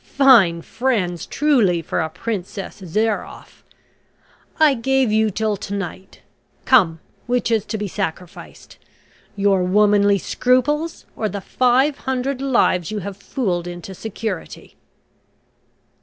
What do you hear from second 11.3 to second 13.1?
five hundred lives you